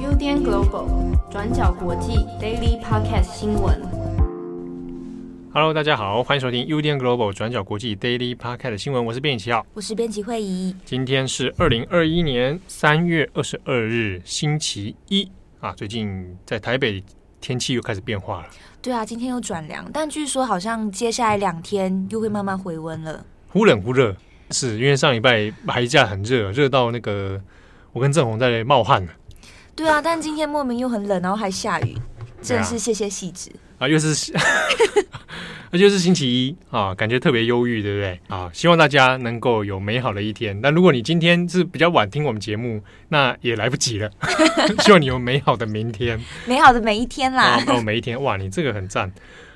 [0.00, 3.78] UDN Global 转角国际 Daily Podcast 新闻。
[5.52, 9.04] Hello，大家好，欢迎收听 UDN Global 转角国际 Daily Podcast 新闻。
[9.04, 10.74] 我是编辑七号，我是编辑慧仪。
[10.86, 15.30] 今天是二零二一年三月二十二日，星期一
[15.60, 15.74] 啊。
[15.74, 17.04] 最近在台北
[17.42, 18.46] 天气又开始变化了。
[18.80, 23.22] 对啊，今天又转凉，但据说好像接下来两天又会慢慢回温了。
[23.48, 24.16] 忽冷忽热，
[24.50, 27.40] 是因为上礼拜排假很热，热到那个
[27.92, 29.12] 我跟郑红在冒汗了。
[29.74, 31.96] 对啊，但今天莫名又很冷，然后还下雨，
[32.40, 33.86] 真是谢谢细致啊！
[33.86, 34.32] 又是，
[35.70, 38.48] 那就是星期一啊，感觉特别忧郁，对不对啊？
[38.54, 40.58] 希望大家能够有美好的一天。
[40.62, 44.10] 但如果你今天是比较晚听我们节目，那也来不及了。
[44.80, 47.62] 希望你有美好的明天，美好的每一天啦！
[47.66, 49.12] 哦，每一天哇，你这个很赞。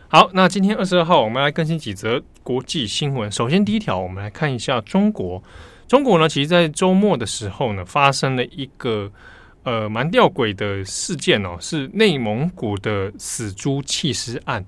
[0.08, 3.30] 好，那今天二十二号，我们来更新几则国际新闻。
[3.30, 5.40] 首先，第一条，我们来看一下中国。
[5.86, 9.12] 中国呢，其实，在周末的时候呢，发生了一个。
[9.62, 14.64] 呃，蛮吊诡的事件哦，是内蒙古的死猪弃尸案。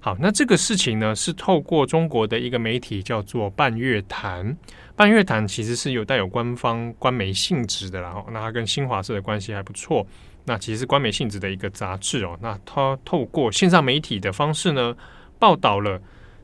[0.00, 4.54] 好，那这个事情呢，是透过中国的一个媒体叫做半月谈。
[4.96, 10.04] 半月谈其实是有带有官方官媒性质的，然后那它跟新华社的关系还不错。
[10.44, 12.36] 那其实是官媒性质的一个杂志哦。
[12.42, 14.94] 那它透过线上媒体的方式呢，
[15.38, 16.02] 报道了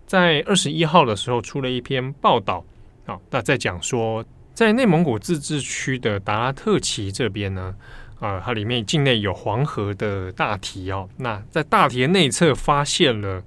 [0.08, 2.64] 在二十一号的时候出了一篇报道。
[3.06, 4.24] 好，那在讲说。
[4.54, 7.72] 在内蒙古自治区的达拉特旗这边呢，
[8.18, 11.08] 啊、它里面境内有黄河的大堤哦。
[11.16, 13.40] 那在大堤内侧发现了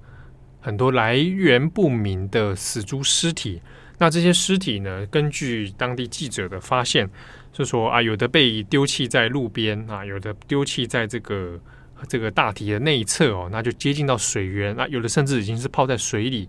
[0.58, 3.60] 很多来源不明的死猪尸体。
[3.98, 7.06] 那这些尸体呢，根据当地记者的发现，
[7.52, 11.60] 就说啊，有的被丢弃在路边啊，有的丢弃在这个
[12.08, 16.48] 这个大堤的内侧哦，那就接近到水源那，有的甚至已经是泡在水里。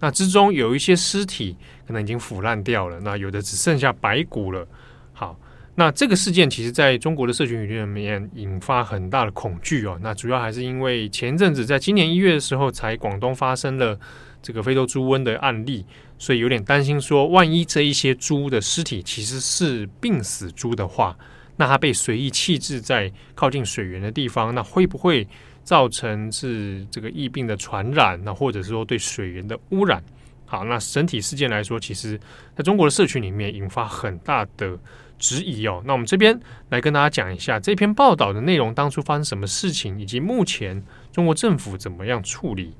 [0.00, 4.66] 那之中有一些尸体可能已经腐烂掉了，那有的只剩下白骨了。
[5.12, 5.38] 好，
[5.76, 9.98] 那这个事件其实在中国的社群舆论里面引发很大的恐惧哦。
[10.02, 13.98] 那主要还是因为前阵子在今年一月的时候，才广东发生了
[14.42, 15.86] 这个非洲猪瘟的案例，
[16.18, 21.16] 所以有点担心说，万一这一些猪的尸体其实是病死猪的话，
[21.56, 25.26] 那它被随意弃置在靠近水源的地方，那会不会？
[25.64, 30.04] 造成是这个疫病的传染，那或者是说对水源的污染。
[30.44, 32.20] 好，那整体事件来说，其实
[32.54, 34.78] 在中国的社群里面引发很大的
[35.18, 35.82] 质疑哦。
[35.86, 36.38] 那我们这边
[36.68, 42.74] 来跟大家讲一下这篇报道的内容，当初发生什么事情，以及目前中国政府怎么样处理。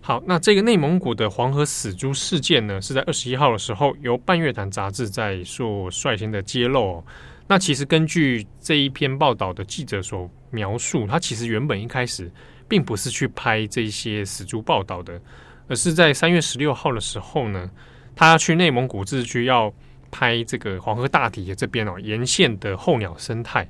[0.00, 7.04] 好，那这个内蒙古的黄河死猪事件呢，是在二十一号的时候由半月谈杂志在做率先的揭露。
[7.48, 12.30] 那其实根据这一篇报道的记者所描述，他其实原本一开始
[12.66, 15.20] 并不是去拍这些死猪报道的，
[15.68, 17.70] 而是在三月十六号的时候呢，
[18.16, 19.72] 他要去内蒙古自治区要
[20.10, 23.68] 拍这个黄河大堤的这边哦沿线的候鸟生态，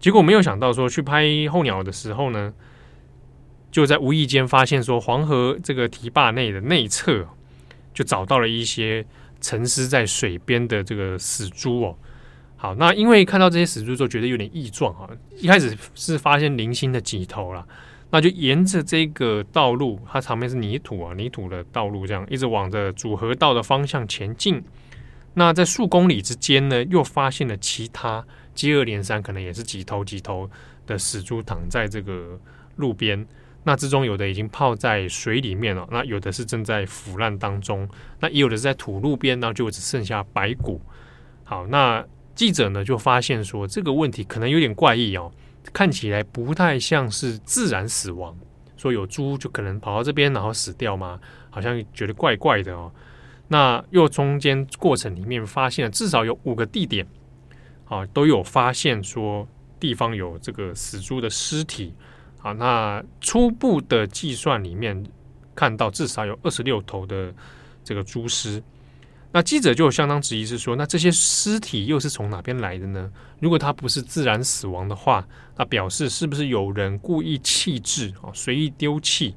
[0.00, 2.54] 结果没有想到说去拍候鸟的时候呢，
[3.70, 7.28] 就在无意间发现说黄河这个堤坝内的内侧
[7.92, 9.04] 就找到了一些
[9.40, 11.98] 沉尸在水边的这个死猪哦。
[12.62, 15.10] 好，那因为看到这些死猪之后，觉得有点异状哈。
[15.36, 17.66] 一开始是发现零星的几头了，
[18.10, 24.62] 那就沿着这个道路，它旁边是泥土啊，泥土的道路这样一直往着主河道的方向前进。
[25.34, 28.24] 那在数公里之间呢，又发现了其他
[28.54, 30.48] 接二连三，可能也是几头几头
[30.86, 32.38] 的死猪躺在这个
[32.76, 33.26] 路边。
[33.64, 37.88] 那之中有的已经泡在水里面了，那有的是正在腐烂当中，
[38.20, 40.80] 那也有的是在土路边，那就只剩下白骨。
[41.42, 42.06] 好，那。
[42.34, 45.30] 记者呢就发现说，这个问题可能有点怪异哦，
[45.72, 48.36] 看起来不太像是自然死亡，
[48.76, 51.20] 说有猪就可能跑到这边然后死掉吗？
[51.50, 52.90] 好像觉得怪怪的哦。
[53.48, 57.06] 那又中间过程里面发现了至少有五个地点，
[57.84, 59.46] 啊，都有发现说
[59.78, 61.94] 地方有这个死猪的尸体
[62.40, 62.52] 啊。
[62.52, 65.04] 那初步的计算里面
[65.54, 67.34] 看到至少有二十六头的
[67.84, 68.62] 这个猪尸。
[69.34, 73.10] 那记者就有相当质疑，是说，那这些尸体又是从哪边来的呢？
[73.40, 75.26] 如果它不是自然死亡的话，
[75.56, 79.34] 那表示是不是有人故意弃置啊，随意丢弃？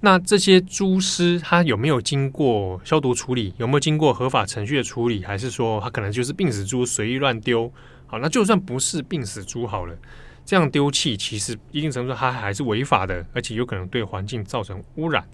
[0.00, 3.52] 那这些猪尸它有没有经过消毒处理？
[3.58, 5.24] 有没有经过合法程序的处理？
[5.24, 7.72] 还是说它可能就是病死猪随意乱丢？
[8.06, 9.96] 好，那就算不是病死猪好了，
[10.44, 15.26] 这样丢弃其实一定程度它还是违法的，而且有可能对环境造成污染。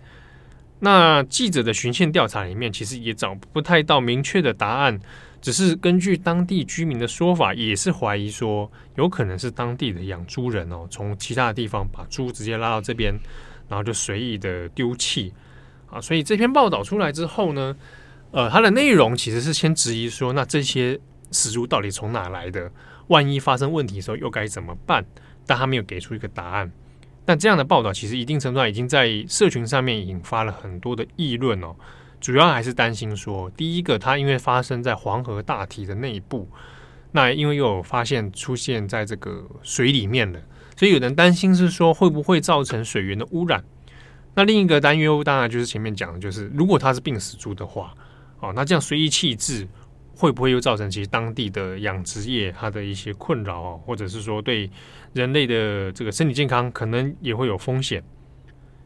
[0.81, 4.99] 那记者的巡线调查里面，其实也找不太到明确的答案，
[5.41, 13.15] 只是根据当地居民的说法，也是怀疑说有可能是当地的养猪人哦，从其他的地方把猪直接拉到这边，
[13.69, 15.33] 然后就随意的丢弃
[15.91, 16.01] 啊。
[16.01, 17.77] 所以这篇报道出来之后呢，
[18.31, 20.99] 呃，它的内容其实是先质疑说，那这些
[21.31, 22.71] 死猪到底从哪来的？
[23.09, 25.05] 万一发生问题的时候又该怎么办？
[25.45, 26.71] 但他没有给出一个答案。
[27.31, 31.77] 那这样的报道其实一定程度上已经在社群上面引发了很多的议论哦。
[32.21, 36.49] 主要还是担心说，第一个，它因为发生在黄河大堤的内部，
[37.13, 40.41] 那因为又有发现出现在这个水里面了，
[40.77, 43.63] 所以有人担心是说会不会造成水源的污染。
[44.35, 47.95] 那另一个担忧当然就是前面讲的，就是如果它是病死猪的话。
[48.41, 49.69] 哦，那这样随意弃置
[50.21, 54.71] 会不会又造成其实当地的养殖业它的一些困扰啊，或者是说对
[55.15, 58.05] 人类的这个身体健康可能也会有风险？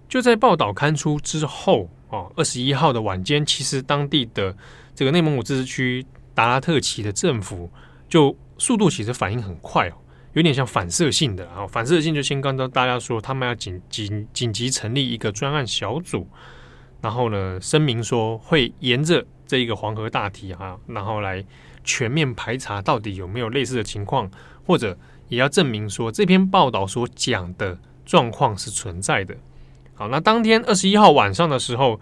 [0.08, 4.56] 就在报道刊出之后哦，二十一号的晚间，其实当地的
[4.94, 7.68] 这个内蒙古自治区达拉特旗的政府
[8.08, 9.94] 就速度其实反应很快哦，
[10.34, 16.28] 有点像反射性的啊，反射性就先告诉大家说他们要紧紧紧急成立一个专案小组，
[17.04, 19.24] 然后呢声明说会沿着。
[19.46, 21.44] 这一个黄河大堤哈，然后来
[21.84, 24.28] 全面排查到底有没有类似的情况，
[24.66, 24.96] 或者
[25.28, 29.36] 也要证明说这篇报道所讲的状况是存在的。
[29.94, 32.00] 好，那当天二十一号晚上的时候，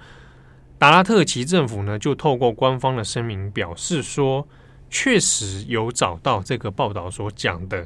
[0.79, 4.47] 达拉特旗政府呢就透过官方的声明表示说，
[4.89, 7.85] 确实有找到这个报道所讲的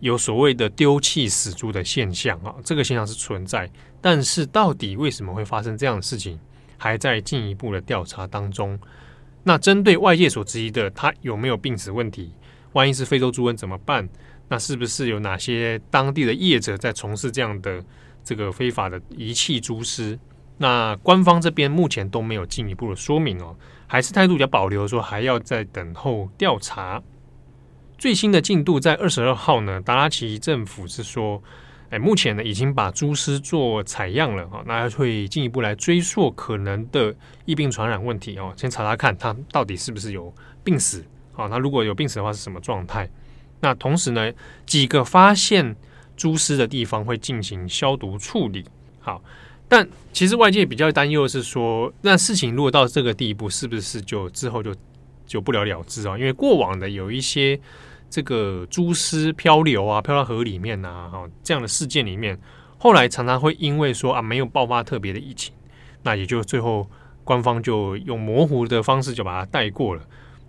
[0.00, 3.70] 有所谓的丢弃死猪的现象啊，这个现象是存在，
[4.00, 6.36] 但是到底为什么会发生这样的事情？
[6.78, 8.78] 还在进一步的调查当中。
[9.42, 12.32] 那针对外界所质疑的，他有没有病死问题？
[12.72, 14.08] 万一是非洲猪瘟怎么办？
[14.48, 17.84] 那是不是有哪些当地的业者在从事这样的
[18.24, 20.18] 这个非法的遗弃猪尸？
[20.56, 27.02] 那官方这边目前都没有进一步的说明哦，还是态度比较保留，说还要再等候调查。
[27.96, 31.42] 最新的进度在二十二号呢，达拉奇政府是说。
[31.90, 37.14] 哎，目前呢已经把蛛丝做采样了哈，那会进一步来追溯可能的
[37.46, 40.30] 疫病传染问题哦，先查查看它到底是不是有
[40.62, 41.02] 病死
[41.34, 41.46] 啊？
[41.46, 43.08] 那如果有病死的话是什么状态？
[43.60, 44.30] 那同时呢，
[44.66, 45.74] 几个发现
[46.14, 48.64] 蛛丝的地方会进行消毒处理。
[49.00, 49.22] 好，
[49.66, 54.74] 但其实外界比较担忧的是说，那事情如果到这个地步，是不是就之后就
[55.26, 56.18] 就不了了之啊？
[56.18, 57.58] 因为过往的有一些。
[58.10, 62.38] 这个蛛丝漂流啊，漂到河里面呐，哈，这样的事件里面，
[62.78, 65.54] 后来常常会因为说啊，没有爆发特别的疫情，
[66.02, 66.88] 那也就最后
[67.24, 70.02] 官方就用模糊的方式就把它带过了。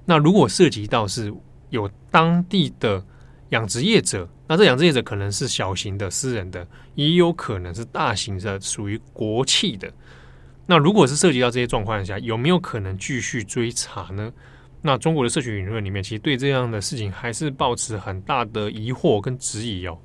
[0.06, 1.34] 那如果涉及到是
[1.70, 3.04] 有当地的
[3.50, 6.66] 养殖业者，那这养殖业者可能是小型的私人的，
[6.96, 9.92] 也有可能是大型的，属于国企的。
[10.66, 14.32] 那如果是涉及到这些状况下，有没有可能继续追查呢？
[14.82, 19.98] 那中国的社群舆论里面，其实对这样的事情还是抱持很大的疑惑跟质疑哦。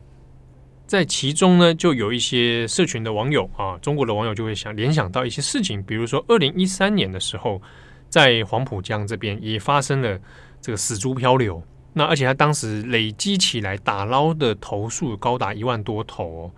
[0.86, 7.62] 在其中呢，就有一些社群的网友啊，中国的网友就会想联想到一些事情，比如说二零一三年的时候，
[8.08, 10.18] 在黄浦江这边也发生了
[10.60, 11.62] 这个死猪漂流，
[11.92, 16.50] 那而且他当时累积起来打捞的头数高达一万多头哦，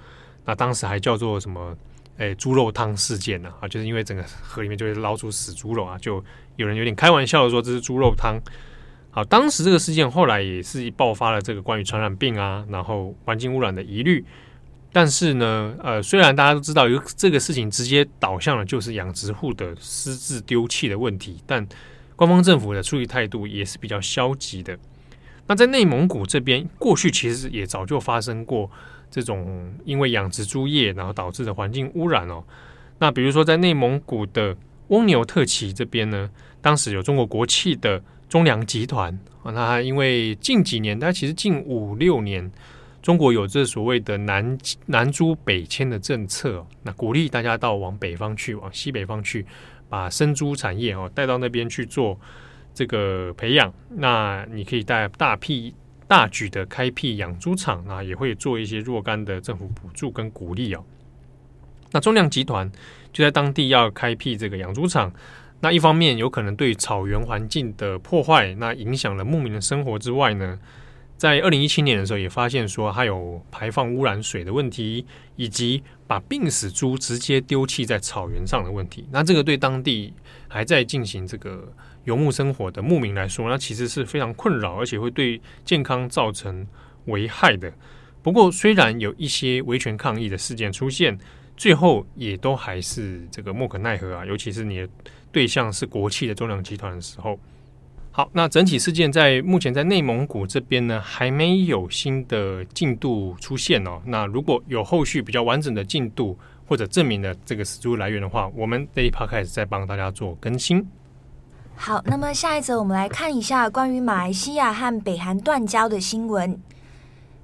[0.45, 1.77] 那当时还叫做什么？
[2.19, 3.53] 诶，猪肉汤事件呢？
[3.61, 6.25] 啊，就是因为整个河里面就会捞出死猪肉啊，就
[6.57, 8.41] 有人有点开玩笑的说这是猪肉汤。
[9.11, 14.25] 好，当时这个事件后来也是爆发了这个关于传染病啊，然后环境污染的疑虑。
[14.93, 21.67] 但是呢，呃，虽然大家都知道有这个事情直接导向了就是养殖户的私自丢弃的问题，但
[22.15, 24.79] 官方政府的处理态度也是比较消极的。
[25.47, 28.71] 那在内蒙古这边，过去其实也早就发生过。
[29.09, 32.43] 这种因为养殖猪业然后导致的环境污染哦，
[32.99, 34.55] 那比如说在内蒙古的
[34.89, 39.13] 翁牛特旗这边呢，当时有中国国企的中粮集团
[39.43, 42.51] 啊，那因为近几年，它其实近五六年，
[43.03, 49.45] 中国有这所谓的南南猪北迁的政策，那鼓励大家到往北方去，往西北方去，
[49.89, 52.19] 把生猪产业哦带到那边去做
[52.75, 55.75] 这个培养，那你可以带大批。
[56.09, 60.85] 大举的开辟养猪场啊，也会做一些若干的政府补助跟鼓励哦。
[61.93, 62.71] 那中粮集团
[63.13, 65.13] 就在当地要开辟这个养猪场，
[65.61, 70.59] 那一方面有可能对草原环境的破坏，那影响了牧民的生活之外呢，
[71.17, 79.09] 在二零一七年的时候也发现说，它有排放污染水的问题，以及把病死猪直接丢弃在草原上的问题。
[79.11, 80.13] 那这个对当地
[80.49, 81.73] 还在进行这个。
[82.07, 86.65] 游牧生活的牧民来说，那其实是非常困扰，而且会对健康造成
[87.07, 87.73] 危害的。
[88.23, 91.19] 不过，虽然有一些维权抗议的事件出现，
[91.57, 94.25] 最后也都还是这个莫可奈何啊。
[94.25, 94.89] 尤其是你的
[95.33, 97.39] 对象是国企的中粮集团的时候。
[98.13, 104.01] 好，那整体事件在目前在内蒙古这边呢，还没有新的进度出现哦。
[104.07, 110.83] 那如果有后续比较完整的进度或者证明的这个死猪来源的话，我们这一趴开始再帮大家做更新。
[111.75, 116.59] 好，那么下一则我们来看一下关于马来西亚和北韩断交的新闻。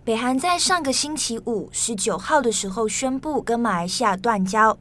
[0.05, 4.77] 北韩在上个星期五十九号的时候宣布跟马来西亚断交。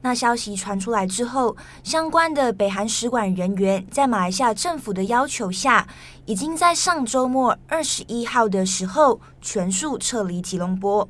[0.00, 5.86] 那消息传出来之后，相关的北韩使馆人员在马来西亚政府的要求下，
[6.24, 11.08] 已经在上周末二十一号的时候全数撤离吉隆坡。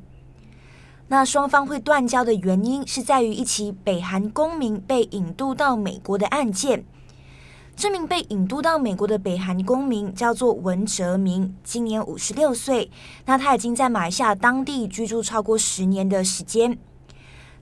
[1.07, 6.85] 那双方会断交的原因是在于一起北韩公民被引渡到美国的案件。
[7.77, 12.89] 这名被引渡到美国的北韩公民叫做文哲明，今年五十六岁。
[13.25, 16.79] 那他已经在马来西亚当地居住超过十年的时间。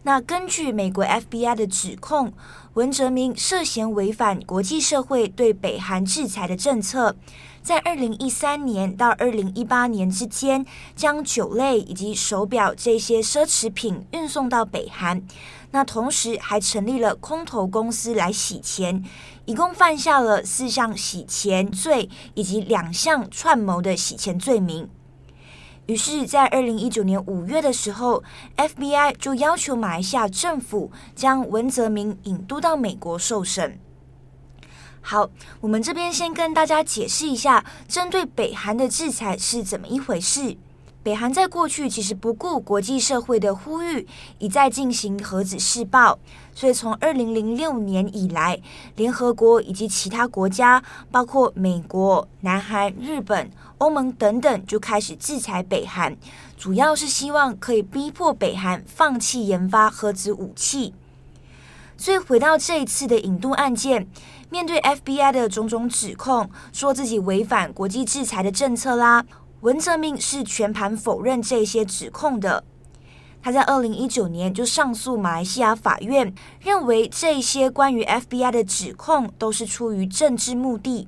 [0.03, 2.31] 那根据美国 FBI 的指控，
[2.75, 7.15] 文哲明涉嫌违反国际社会对北韩制裁的政策，
[7.63, 15.21] 在二零一三年到二零一八年之间，将酒类以及手表这些奢侈品运送到北韩。
[15.71, 19.01] 那同时还成立了空投公司来洗钱，
[19.45, 24.89] 一共犯下了四项洗钱罪以及两项串谋的洗钱罪名。
[25.87, 28.23] 于是，在二零一九年五月的时候
[28.57, 33.79] ，FBI 就要求马来西亚政府将文泽明引渡到美国受审。
[35.01, 35.29] 好，
[35.61, 40.57] 我们这边先跟大家解释一下，针对北韩的制裁是怎么一回事。
[41.05, 44.07] 北韩在过去其实不顾国际社会的呼吁，
[44.39, 46.17] 一再进行核子试爆。
[46.55, 48.59] 所以从二零零六年以来，
[48.95, 50.81] 联合国以及其他国家，
[51.11, 56.17] 包括美国、南韩、日本、欧盟等等，就开始制裁北韩，
[56.57, 60.95] 主要是希望可以逼迫北韩放弃研发核子武器。
[61.95, 64.07] 所以回到这一次的引渡案件，
[64.49, 69.23] 面对 FBI 的种种指控，说自己违反国际制裁的政策啦。
[69.65, 72.63] 文哲明是全盘否认这些指控的。
[73.41, 81.07] 他在二零一九年就上诉马来西亚法院，认为这些关于 FBI 的指控都是出于政治目的。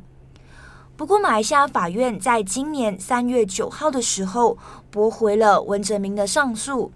[0.95, 4.57] 不过，马来西亚法院在今年三月九号的时候
[4.89, 6.91] 驳回了文哲明的上诉，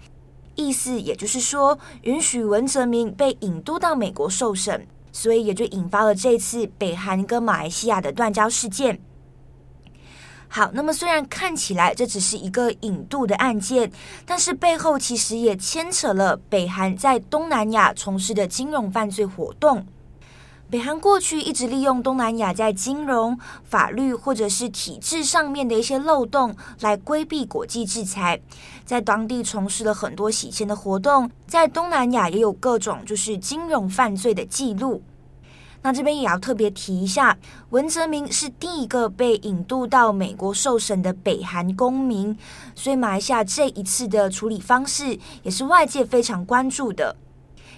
[0.56, 9.00] 意思也就是说，允许文哲明被引渡到美国受审，所以也就引发了这次北韩跟马来西亚的断交事件。
[10.54, 13.90] 好，那么虽然看起来这只是一个引渡的案件，
[14.26, 19.86] 但是背后其实也牵扯了北韩在东南亚从事的金融犯罪活动。
[20.70, 28.42] 北韩过去一直利用东南亚在金融、法律或者是体制上面的一些漏洞来规避国际制裁，
[28.86, 35.02] 在当地从事了很多洗钱的活动，在东南亚也有各种就是金融犯罪的记录。
[35.84, 37.38] 那这边也要特别提一下，
[37.72, 42.38] 文泽明是第一个被引渡到美国受审的北韩公民，
[42.76, 47.16] 所以马来西亚这一次的处理方式也是外界非常关注的。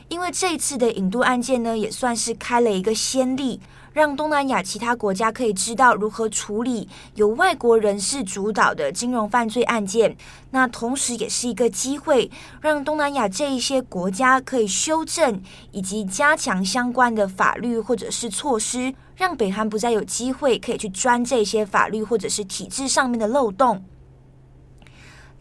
[0.09, 3.61] 因为这一次的引渡案件呢，也算是开了一个先例。
[3.93, 10.17] 让东南亚其他国家可以知道如何处理由外国人士主导的金融犯罪案件，
[10.49, 15.39] 那同时也是一个机会，让东南亚这一些国家可以修正
[15.71, 23.83] 以及加强相关的法律或者是措施，让北韩不再有机会可以去钻这些法律或者是体制上面的漏洞。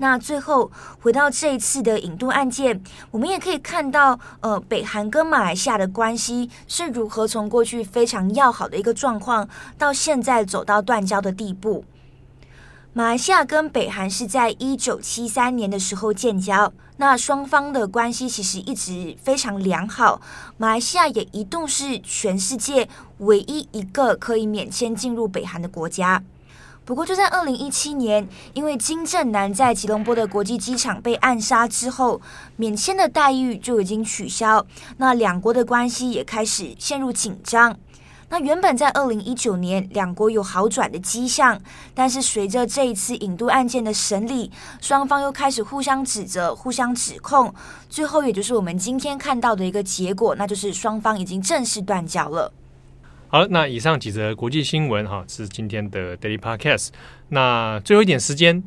[0.02, 0.68] 那最后
[1.00, 2.82] 回到这一次的引渡案件，
[3.12, 11.84] 我们也可以看到，呃，北韩跟马来西亚的关系是如何从过去非常要好的一个状况，到现在走到断交的地步。
[12.92, 20.20] 马来西亚跟北韩是在一九七三年的时候建交，那双方的关系其实一直非常良好。
[20.56, 26.24] 马来西亚也一度是全世界唯一一个可以免签进入北韩的国家。
[26.84, 32.20] 不过，就在二零一七年，因为金正男在吉隆坡的国际机场被暗杀之后，
[32.56, 37.78] 免签的待遇就已经取消，那两国的关系也开始陷入紧张。
[38.30, 41.60] 那原本在二零一九年，两国有好转的迹象，
[41.94, 47.54] 但是随着这一次引渡案件的审理，双方又开始互相指责、互相指控，
[47.88, 52.52] 最后也就是我们今天看到的一个结果，那就是双方已经正式断交了。
[53.32, 56.88] 好，那以上几则国际新闻哈，是今天的 Daily Podcast。
[57.30, 58.62] 那最后一点时间，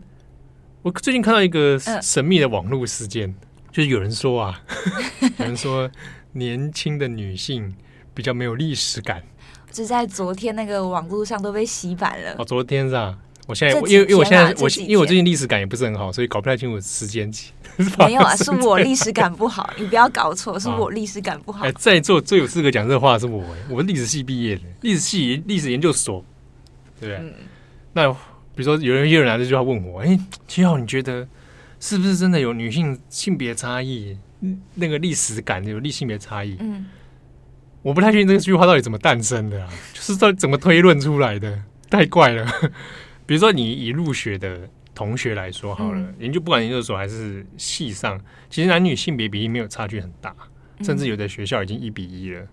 [0.82, 4.60] 我最近看到一个神秘的网络事件，呃、就是有人说啊，
[5.38, 5.88] 有人说
[6.32, 7.76] 年轻的女性
[8.16, 9.22] 比较没有历史感。
[9.70, 12.34] 就在昨天那个网络上都被洗版了。
[12.40, 13.16] 哦，昨天是啊。
[13.46, 17.32] 我现在，因为因为我现在我因为我最近历史感也不是很好，所以搞不太清楚时间。
[18.00, 21.66] 没有啊，是我历史感不好，你不要搞错，是我历史感不好。
[21.66, 26.24] 哎、啊，在座最有资格讲这话的是我，我是历史系毕业的，历史系历史研究所，
[27.00, 27.18] 对不对？
[27.18, 27.34] 嗯、
[27.94, 31.28] 那比如说有人有人来这句话问我，哎，七号，你觉得
[31.80, 34.18] 是不是真的有女性性别差异？
[34.76, 36.56] 那个历史感有历性别差异？
[36.60, 36.86] 嗯，
[37.82, 42.46] 我不太确定这句话到底怎么诞生的啊，就是到底怎么推论出来的，太怪了。
[43.26, 50.34] 比如说你以入学的同学来说好了，嗯、研究不管研究所还是系上，其实男女性别比例没有差距很大，
[50.82, 52.48] 甚至有的学校已经一比一了。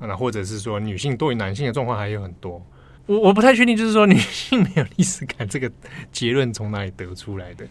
[0.00, 2.60] 那、嗯、或者是说女性多于男性的状况还有很多。
[3.06, 5.70] 我我不太确定，就是说女性没有历史感这个
[6.10, 7.66] 结论从哪里得出来的？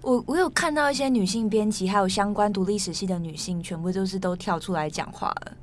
[0.00, 5.56] 我我有看到一些女性编辑，还有相关读历史系的女性，全部都是都跳出来讲话了。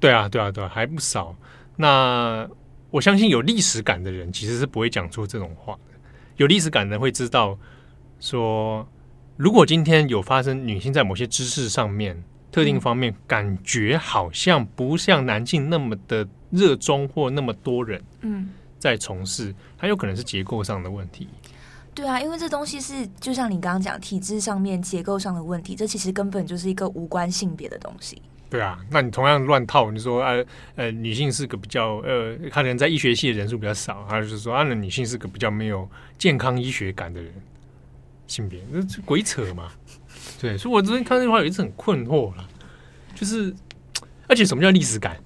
[0.00, 1.36] 对啊，对啊，对啊，还不少。
[1.76, 2.48] 那
[2.90, 5.93] 我相信有历史感的人其实是不会讲出这种话的。
[6.36, 7.58] 有历史感的人会知道，
[8.20, 8.86] 说
[9.36, 21.28] 如果今天有发生女性在某些知识上面特定方面，嗯、感觉好像不像男性那么的热衷或那么多人，嗯，在从事，它有可能是结构上的问题。
[21.94, 28.20] 对啊，因为这东西是就像你刚刚讲体制上面结构上的问题，这其实根本就是一个无关性别的东西。
[28.50, 30.44] 对啊，那你同样乱套，你说呃
[30.76, 37.32] 呃，女性是个比较呃，可能在医学系的人数比较少，还是说啊，那女性是个比较没有健康医学感的人，
[38.26, 39.72] 性别那这鬼扯嘛？
[40.40, 42.48] 对，所以我昨天看这句话有一次很困惑了，
[43.14, 43.52] 就是
[44.28, 45.16] 而且什么叫历史感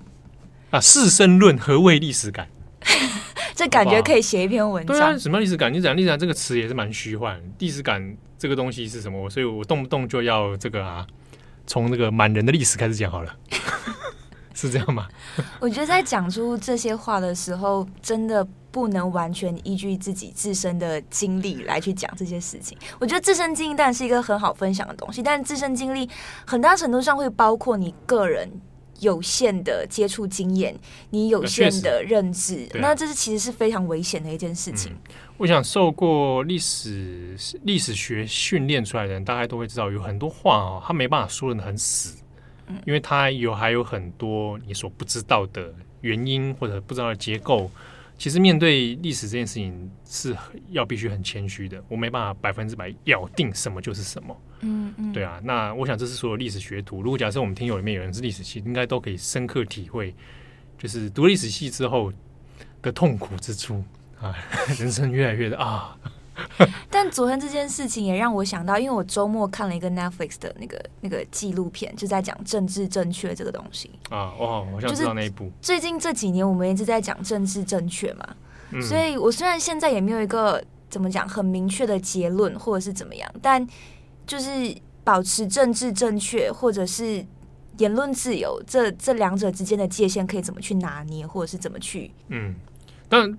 [0.70, 0.80] 啊？
[0.80, 2.48] 士生论何谓历史感？
[3.54, 4.96] 这感觉可以写一篇文章。
[4.96, 5.72] 对啊，什么历史感？
[5.72, 7.40] 你讲历史感这个词也是蛮虚幻。
[7.58, 9.28] 历史感这个东西是什么？
[9.28, 11.04] 所以我动不动就要这个啊，
[11.68, 13.32] 从那个满人的历史开始讲好了，
[14.54, 15.06] 是这样吗？
[15.60, 22.76] 我觉得在讲出这些话的时候，真的不能完全依据自己自身的经历来去讲这些事情。
[22.98, 26.08] 我觉得自身经历当然是一个很好分享的东西，但自身经历
[26.46, 28.50] 很大程度上会包括你个人。
[29.00, 30.74] 有限的接触经验，
[31.10, 34.92] 你有限的认知，啊、那这是其实是非常危险的一件事情。
[34.92, 42.18] 嗯、我想受过历史历史学训练出来的人，大概都会知道，有很多话哦，他没办法说的很死，
[42.66, 47.70] 嗯、因为他有还有很多你所不知道的原因或者不知道的结构。
[48.18, 50.36] 其实面对历史这件事情是
[50.70, 54.36] 要必须很谦虚的，我没办法百分之百咬定什么就是什么。
[54.60, 60.12] 嗯嗯，对啊，那我想这是所有历史学徒，如果假设我们听友里面有人是历史系，应该都可以深刻体会，
[60.76, 62.12] 就是读历史系之后
[62.82, 63.84] 的痛苦之处
[64.20, 64.34] 啊，
[64.80, 65.96] 人生越来越的啊。
[66.90, 74.32] 但昨天这件事情也让我想到，因为我周末看了一个 Netflix 的那个那个纪录片，就在讲政治正确这个东西啊。
[74.38, 75.50] 哦，我想知道那一部。
[75.60, 78.36] 最近这几年我们一直在讲政治正确嘛，
[78.72, 83.66] 嗯、所以我虽然现在也没有一个怎么讲很明确的结论或者是怎么样，但
[84.26, 87.24] 就是保持政治正确或者是
[87.76, 92.54] 言论自由，这这两者之间的界限可以怎么去拿捏，或者是怎么去嗯，
[93.08, 93.38] 但。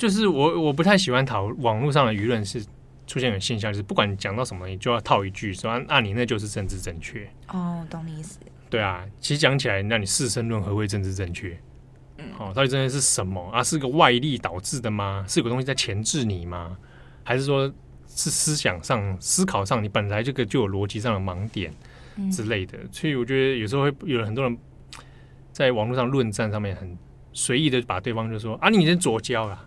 [0.00, 2.64] 就是我我不太喜欢讨网络上的舆论是
[3.06, 7.28] 出现一个现象，就是不管你讲到什么，你就要套一句说啊，你那就是政治正确。
[7.48, 8.38] 哦，懂你意思。
[8.70, 11.54] 对啊，其实讲起来，那你士绅论何谓政治正确？
[12.16, 13.62] 嗯，哦，到底真的是什么啊？
[13.62, 15.22] 是个外力导致的吗？
[15.28, 16.78] 是有个东西在钳制你吗？
[17.22, 17.70] 还是说
[18.08, 21.70] 是思想上、思考上，你本来这个就有逻辑上的盲点
[22.32, 22.78] 之类的？
[22.78, 24.56] 嗯，所以我觉得有时候会有很多人
[25.52, 26.96] 在网络上论战上面很
[27.34, 29.66] 随意的把对方就说啊，你已经左交了。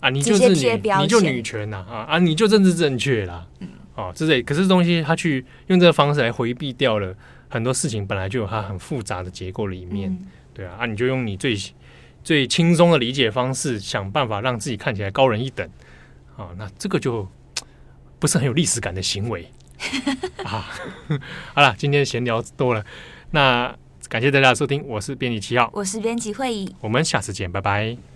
[0.00, 4.42] 啊，你就是你，你就女权呐啊啊，你就政治正确啦，嗯，哦，之类。
[4.42, 7.14] 可是东西他去用这个方式来回避掉了
[7.48, 11.56] 很多事情，本来就有它很复杂的结构的一面，嗯、对啊，啊，你就用你最
[12.22, 15.66] 最轻松的理解方式，想办法让自己看起来高人一等，
[16.36, 17.26] 啊、哦，那这个就
[18.18, 19.48] 不是很有历史感的行为
[20.44, 20.68] 啊。
[21.54, 22.84] 好了，今天闲聊多了，
[23.30, 23.74] 那
[24.08, 28.15] 感谢大家的收听，我是编辑七号，我是编辑会议，我们下次见，拜拜。